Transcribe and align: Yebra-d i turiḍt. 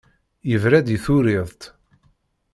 Yebra-d 0.49 0.87
i 0.95 0.97
turiḍt. 1.03 1.61